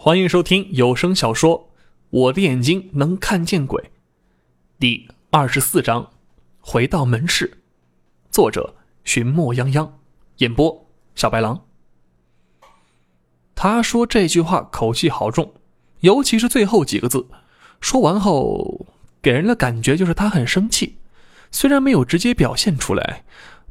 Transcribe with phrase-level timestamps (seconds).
[0.00, 1.58] 欢迎收听有声小说
[2.10, 3.82] 《我的眼睛能看见鬼》
[4.78, 6.12] 第二十四章，
[6.60, 7.58] 回到门市。
[8.30, 9.90] 作者：寻墨泱泱，
[10.36, 11.64] 演播：小白狼。
[13.56, 15.52] 他说这句话口气好重，
[15.98, 17.26] 尤其是最后几个字。
[17.80, 18.86] 说完后，
[19.20, 20.98] 给人的感觉就是他很生气，
[21.50, 23.24] 虽然没有直接表现出来，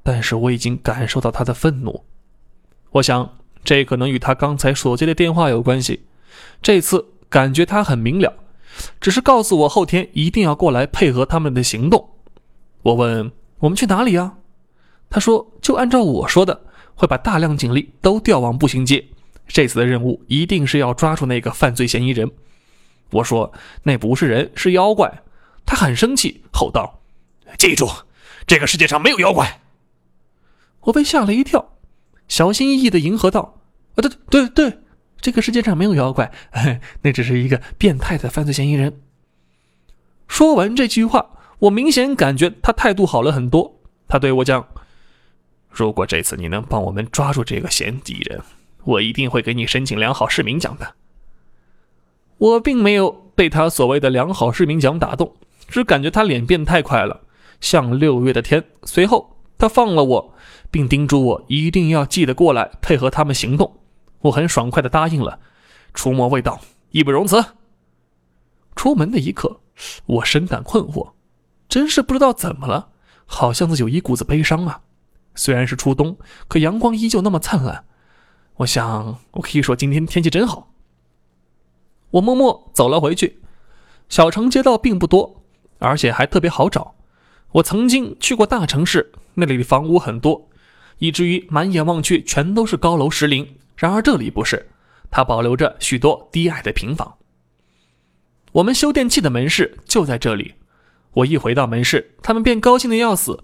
[0.03, 2.03] 但是我已经感受到他的愤怒。
[2.91, 6.03] 我想，这可能与他刚才所接的电话有关系。
[6.61, 8.33] 这次感觉他很明了，
[8.99, 12.09] 只是告诉我后天一定要过来配合他们的行动。
[12.83, 14.37] 我问我们去哪里啊？
[15.09, 16.61] 他说就按照我说的，
[16.95, 19.05] 会把大量警力都调往步行街。
[19.47, 22.29] 这次的任务一定是要抓住那个犯罪嫌疑人。
[23.11, 25.23] 我说那不是人，是妖怪。
[25.65, 27.01] 他很生气，吼道
[27.57, 27.89] ：“记住，
[28.45, 29.61] 这个世界上没有妖怪。”
[30.81, 31.73] 我被吓了一跳，
[32.27, 33.59] 小心翼翼地迎合道
[33.95, 34.79] ：“啊，对对对。”
[35.27, 36.31] 这个世界上没有妖怪，
[37.03, 39.01] 那只是一个变态的犯罪嫌疑人。
[40.25, 43.81] 说完这句话，我明显感觉他态度好了很多。
[44.07, 44.65] 他对我讲
[45.69, 48.39] ：“如果这次你能帮我们抓住这个嫌疑人，
[48.85, 50.95] 我一定会给你申请良好市民奖的。”
[52.39, 55.35] 我并没有被他所谓的良好市民奖打动，
[55.67, 57.19] 只感觉他脸变太快了，
[57.59, 58.63] 像六月的天。
[58.85, 60.33] 随后，他放了我，
[60.71, 63.73] 并叮嘱我一定要记得过来配合他们行动。
[64.21, 65.39] 我很爽快的答应了，
[65.93, 66.59] 除魔未到，
[66.91, 67.43] 义不容辞。
[68.75, 69.59] 出门的一刻，
[70.05, 71.11] 我深感困惑，
[71.67, 72.89] 真是不知道怎么了，
[73.25, 74.81] 好像是有一股子悲伤啊。
[75.35, 76.17] 虽然是初冬，
[76.47, 77.85] 可阳光依旧那么灿烂。
[78.57, 80.73] 我想，我可以说今天天气真好。
[82.11, 83.39] 我默默走了回去。
[84.09, 85.43] 小城街道并不多，
[85.79, 86.95] 而且还特别好找。
[87.51, 90.46] 我曾经去过大城市，那里的房屋很多，
[90.99, 93.57] 以至于满眼望去全都是高楼石林。
[93.75, 94.69] 然而这里不是，
[95.11, 97.17] 它保留着许多低矮的平房。
[98.53, 100.55] 我们修电器的门市就在这里。
[101.13, 103.43] 我一回到门市，他们便高兴的要死。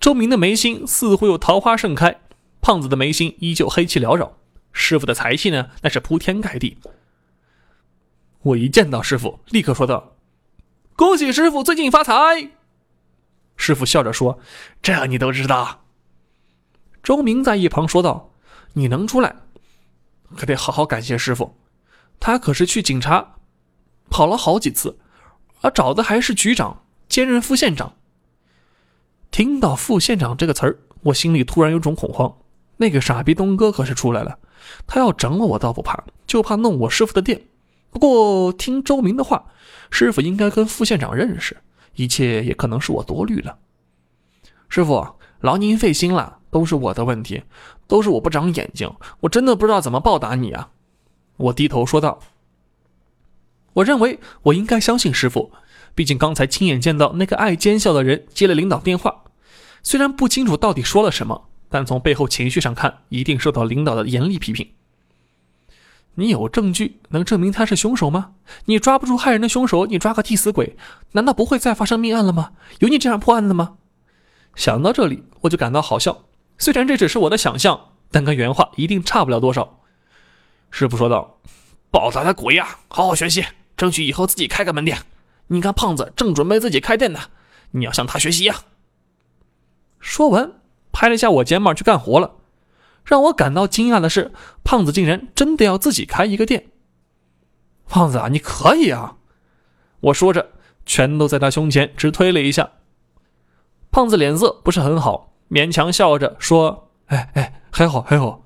[0.00, 2.20] 周明的眉心似乎有桃花盛开，
[2.60, 4.36] 胖子的眉心依旧黑气缭绕。
[4.72, 6.78] 师傅的财气呢，那是铺天盖地。
[8.42, 10.16] 我一见到师傅，立刻说道
[10.96, 12.50] ：“恭喜师傅最近发财。”
[13.56, 14.40] 师傅笑着说
[14.82, 15.83] ：“这你都知道。”
[17.04, 18.32] 周明在一旁说道
[18.72, 19.36] ：“你能出来？”
[20.34, 21.54] 可得好好感谢师傅，
[22.18, 23.36] 他可是去警察
[24.08, 24.98] 跑了好几次，
[25.60, 27.92] 而找的还是局长兼任副县长。
[29.30, 32.34] 听到“副县长”这个词儿，我心里突然有种恐慌。
[32.78, 34.38] 那个傻逼东哥可是出来了，
[34.86, 37.42] 他要整我，我倒不怕，就怕弄我师傅的店。
[37.90, 39.44] 不过听周明的话，
[39.90, 41.58] 师傅应该跟副县长认识，
[41.96, 43.58] 一切也可能是我多虑了。
[44.70, 45.06] 师傅，
[45.40, 46.38] 劳您费心了。
[46.54, 47.42] 都是我的问题，
[47.88, 48.88] 都是我不长眼睛，
[49.18, 50.70] 我真的不知道怎么报答你啊！
[51.36, 52.20] 我低头说道。
[53.72, 55.50] 我认为我应该相信师傅，
[55.96, 59.24] 毕竟刚才亲眼见到那个爱奸笑的人接了领导电话，
[59.82, 64.70] 虽然不清楚到底说了什么，但从背后情绪上看，一定受到领导的严厉批评。
[66.14, 68.34] 你有证据能证明他是凶手吗？
[68.66, 70.76] 你抓不住害人的凶手，你抓个替死鬼，
[71.10, 72.52] 难道不会再发生命案了吗？
[72.78, 73.78] 有你这样破案的吗？
[74.54, 76.26] 想到这里，我就感到好笑。
[76.58, 79.80] 虽然这只是我的想象，但跟原话一定差不了多少。
[80.70, 81.38] 师傅说道
[81.90, 83.44] ：“报答的鬼呀，好好学习，
[83.76, 84.98] 争取以后自己开个门店。
[85.48, 87.20] 你看胖子正准备自己开店呢，
[87.72, 88.56] 你要向他学习呀。”
[90.00, 90.52] 说完，
[90.92, 92.36] 拍了一下我肩膀去干活了。
[93.04, 94.32] 让我感到惊讶的是，
[94.62, 96.70] 胖子竟然真的要自己开一个店。
[97.86, 99.16] 胖子啊，你可以啊！
[100.00, 100.52] 我说着，
[100.86, 102.72] 拳头在他胸前直推了一下。
[103.90, 105.33] 胖子脸色不是很好。
[105.54, 108.42] 勉强笑着说：“哎哎，还好还好。”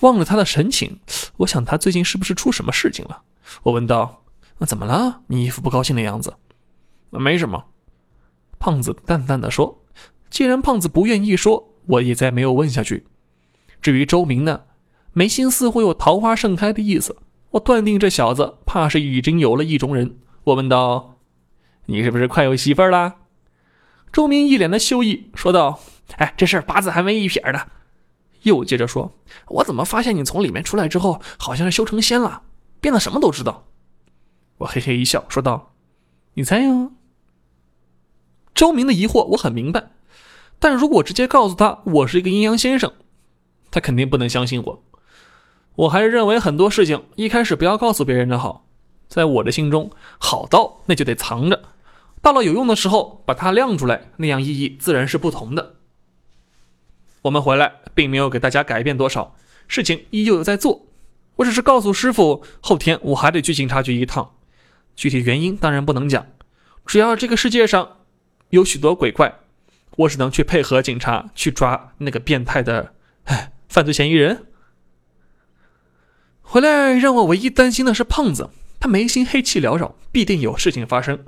[0.00, 1.00] 望着他的神情，
[1.38, 3.22] 我想他最近是不是出什么事情了？
[3.64, 4.22] 我问道
[4.58, 5.22] ：“那怎么了？
[5.26, 6.34] 你一副不高兴的样子。
[7.10, 7.64] ”“没什么。”
[8.60, 9.80] 胖子淡淡的说。
[10.30, 13.06] 既然胖子不愿意说，我也再没有问下去。
[13.82, 14.62] 至于周明呢，
[15.12, 17.16] 眉心似乎有桃花盛开的意思，
[17.50, 20.18] 我断定这小子怕是已经有了意中人。
[20.44, 21.16] 我问道
[21.86, 23.16] ：“你是不是快有媳妇儿啦？”
[24.14, 25.80] 周明一脸的羞意说道
[26.18, 27.66] ：“哎，这事儿八字还没一撇呢。”
[28.44, 29.12] 又接着说
[29.58, 32.42] ：“我怎么发现你从里面出来之后，好像是修成仙了，
[32.80, 33.66] 变得什么都知道？”
[34.58, 35.74] 我嘿嘿一笑说道
[36.34, 36.90] ：“你猜呀？”
[38.54, 39.90] 周明的疑惑我很明白，
[40.60, 42.92] 但如果直接告诉他我是一个阴阳先生，
[43.72, 44.84] 他肯定不能相信我。
[45.74, 48.64] 我还是认为很多事情一开始不要告诉别人的好，
[49.08, 51.60] 在我的心中，好道那就得藏着。
[52.24, 55.74] 到了有用的时候，把它亮出来，那样意义自然是不同的。
[57.20, 59.36] 我们回来并没有给大家改变多少，
[59.68, 60.86] 事情依旧在做。
[61.36, 64.32] 我只是告诉师傅，后天我还得去警察局一趟。
[64.96, 66.26] 具体原因当然不能讲。
[66.86, 67.98] 只要这个世界上
[68.48, 69.40] 有许多鬼怪，
[69.96, 72.94] 我只能去配合警察去抓那个变态的
[73.24, 74.46] 哎犯罪嫌疑人。
[76.40, 78.48] 回来让我唯一担心的是胖子，
[78.80, 81.22] 他眉心黑气缭绕，必定有事情发生。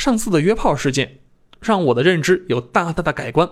[0.00, 1.18] 上次的约炮事件
[1.60, 3.46] 让我的认知有大大的改观。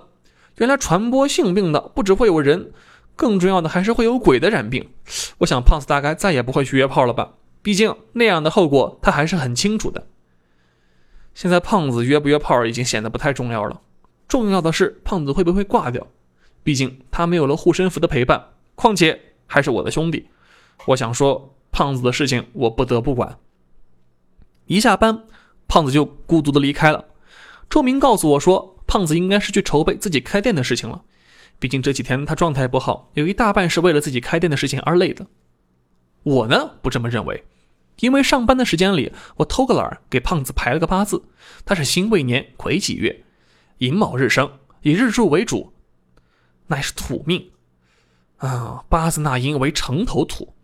[0.57, 2.73] 原来传播性病的不只会有人，
[3.15, 4.89] 更重要的还是会有鬼的染病。
[5.37, 7.35] 我想胖子大概再也不会去约炮了吧？
[7.61, 10.07] 毕竟那样的后果他还是很清楚的。
[11.35, 13.83] 现在胖子约不约炮已经显得不太重要了，
[14.27, 16.07] 重要的是胖子会不会挂掉。
[16.63, 18.43] 毕竟他没有了护身符的陪伴，
[18.75, 20.29] 况且还是我的兄弟。
[20.87, 23.37] 我想说，胖子的事情我不得不管。
[24.65, 25.25] 一下班，
[25.69, 27.05] 胖子就孤独的离开了。
[27.71, 31.03] 周明告诉我说，胖子应该是去筹备自己开店的事情了。
[31.59, 35.27] 毕竟这几天他状态不好，有一大半是为了自己开店的事情而累的。
[36.23, 37.45] 我呢，不这么认为，
[38.01, 41.23] 因为上班的时间里，我偷个懒给胖子排了个八字，
[41.65, 43.25] 他是辛未年癸己月，
[43.79, 44.51] 寅卯日生，
[44.83, 45.73] 以日柱为主，
[46.69, 47.51] 乃是土命
[48.39, 48.85] 啊。
[48.89, 50.55] 八字纳音为城头土。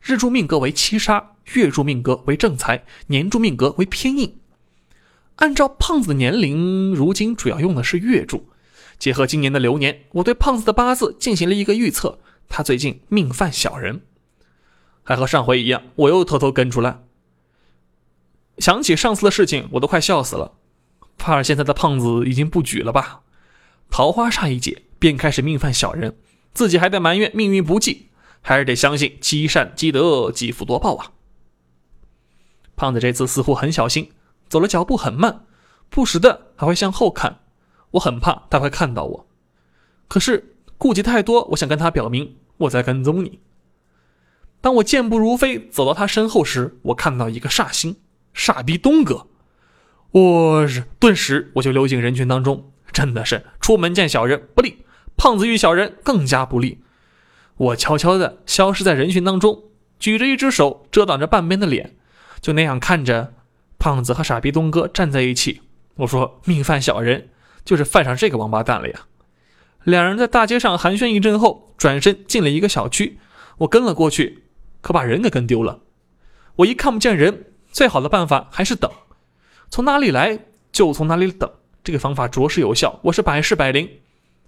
[0.00, 4.38] 日柱命格为七杀，月柱命格为正财，年柱命格为偏印。
[5.38, 8.48] 按照胖子的年龄，如今主要用的是月柱。
[8.98, 12.18] 结合今年的流年，我对胖子的八字进行了一个预测，
[12.48, 14.02] 他最近命犯小人。
[15.04, 17.02] 还和上回一样，我又偷偷跟出来。
[18.58, 20.54] 想起上次的事情，我都快笑死了。
[21.16, 23.20] 怕是现在的胖子已经不举了吧？
[23.90, 26.16] 桃花煞一解，便开始命犯小人，
[26.52, 28.08] 自己还在埋怨命运不济。
[28.40, 31.12] 还是得相信积善积德，积福多报啊！
[32.76, 34.12] 胖子这次似乎很小心，
[34.48, 35.44] 走了脚步很慢，
[35.88, 37.40] 不时的还会向后看。
[37.92, 39.26] 我很怕他会看到我，
[40.08, 43.40] 可是顾忌太多，我想跟他表明我在跟踪你。
[44.60, 47.96] 当我健步如飞走到他身后时，我看到一个煞星，
[48.34, 49.26] 煞逼东哥。
[50.10, 54.84] 我是顿时我就溜进人群当中，真的是出门见小人不利，
[55.16, 56.82] 胖子遇小人更加不利。
[57.56, 59.64] 我悄悄的消失在人群当中，
[59.98, 61.96] 举着一只手遮挡着半边的脸，
[62.40, 63.32] 就那样看着
[63.78, 65.62] 胖子和傻逼东哥站在一起。
[65.96, 67.28] 我说：“命犯小人，
[67.64, 69.06] 就是犯上这个王八蛋了呀！”
[69.84, 73.18] 两人在大街上寒暄一阵后，转身进了一个小区。
[73.58, 74.44] 我跟了过去，
[74.80, 75.80] 可把人给跟丢了。
[76.56, 78.90] 我一看不见人，最好的办法还是等，
[79.70, 80.38] 从哪里来
[80.70, 81.50] 就从哪里等。
[81.82, 83.88] 这个方法着实有效，我是百试百灵。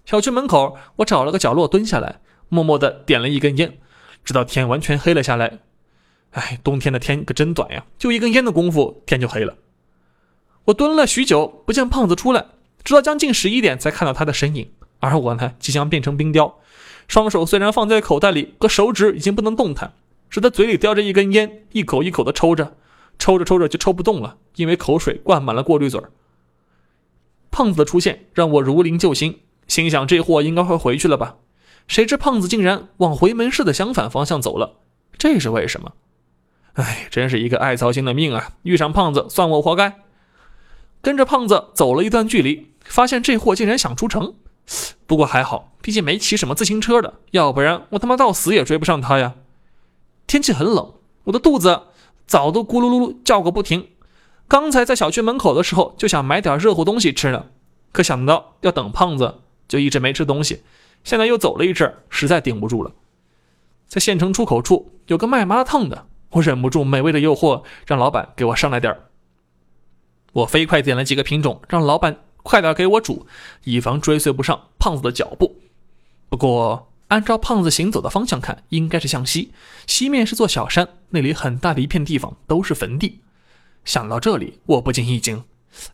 [0.05, 2.21] 小区门口，我找了个角落蹲下来。
[2.49, 3.79] 默默地点了一根烟，
[4.23, 5.59] 直到天完全黑了下来。
[6.31, 7.85] 哎，冬天的天可真短呀！
[7.97, 9.55] 就一根烟的功夫，天就黑了。
[10.65, 12.45] 我蹲了许久，不见胖子出来，
[12.83, 14.71] 直到将近十一点才看到他的身影。
[14.99, 16.59] 而我呢，即将变成冰雕，
[17.07, 19.93] 双手虽然放在口袋里，可手指已经不能动弹，
[20.29, 22.77] 使得嘴里叼着一根烟，一口一口的抽着，
[23.19, 25.99] 抽着抽着就抽不动了，因为口水灌满了过滤嘴。
[27.49, 31.35] 胖子的出现让我如临救星，心想这货应该会回去了吧。
[31.87, 34.77] 谁知胖子竟然往回门市的相反方向走了，
[35.17, 35.91] 这是为什么？
[36.73, 38.53] 哎，真是一个爱操心的命啊！
[38.63, 39.99] 遇上胖子，算我活该。
[41.01, 44.35] 跟着胖子走了一段距离，发现这货竟然想出城。
[45.05, 49.33] 不过还好，毕竟没骑什么自行车的，要不然我他妈到死也追不上他呀。
[50.27, 50.93] 天气很冷，
[51.25, 51.87] 我的肚子
[52.25, 53.89] 早都咕噜噜噜叫个不停。
[54.47, 57.47] 刚才在小区门口的时候，就想买点热乎东西吃呢，
[57.91, 60.63] 可想到要等胖子，就一直没吃东西。
[61.03, 62.91] 现在又走了一阵，实在顶不住了。
[63.87, 69.09] 在县城出口处有个卖麻辣烫的，我忍不住美味的诱惑，让老板给我上来点儿。
[70.33, 73.27] 我飞快点了几个品种，让老板快点给我煮，
[73.65, 75.59] 以防追随不上胖子的脚步。
[76.29, 79.51] 不过，按照胖子行走的方向看，应该是向西，
[79.85, 83.19] 西面是座小山，那里很大的一片地方都是坟地。
[83.83, 85.43] 想到这里，我不禁一惊：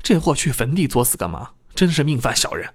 [0.04, 1.52] 这货去坟地作死干嘛？
[1.74, 2.70] 真是命犯小人。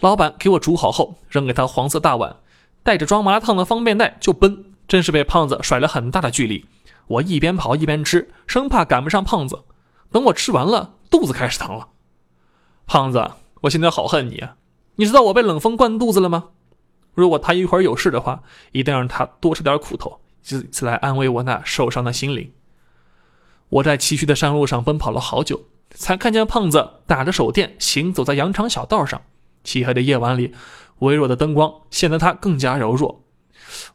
[0.00, 2.36] 老板给我煮好后，扔给他黄色大碗，
[2.82, 6.66] 带着装麻辣烫的方便袋就奔，真是被胖子甩了很大的距离。
[7.06, 9.62] 我一边跑一边吃，生怕赶不上胖子。
[10.10, 11.90] 等我吃完了，肚子开始疼了。
[12.88, 13.30] 胖子，
[13.60, 14.56] 我现在好恨你啊！
[14.96, 16.48] 你知道我被冷风灌肚子了吗？
[17.14, 18.42] 如果他一会儿有事的话，
[18.72, 20.18] 一定让他多吃点苦头，
[20.48, 22.52] 以此来安慰我那受伤的心灵。
[23.68, 29.22] 我在崎岖的山路上奔跑了好久，才看见胖子打着手电行走在羊肠小道上。
[29.62, 30.52] 漆黑的夜晚里，
[30.98, 33.22] 微弱的灯光显得他更加柔弱。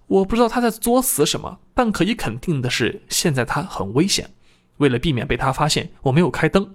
[0.08, 4.32] 我不知道他在作死什么，但可以肯定的是，现在他很危险。
[4.77, 6.74] 为了避免被他发现，我没有开灯。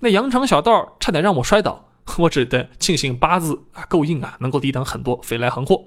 [0.00, 5.84] 那羊肠小道差点让我摔倒，我只得庆幸八字啊够硬啊，能够抵挡很多飞来横祸。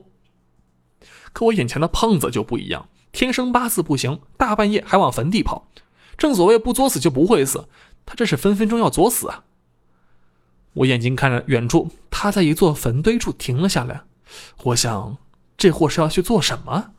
[1.34, 5.70] 可我眼前的胖子就不一样，天生八字不行，大半夜还往坟地跑。
[6.18, 7.68] 正所谓不作死就不会死，
[8.06, 9.44] 他这是分分钟要作死啊！
[10.74, 14.04] 我眼睛看着远处，他在一座坟堆处停了下来。
[14.64, 15.18] 我想，
[15.58, 16.92] 这货是要去做什么？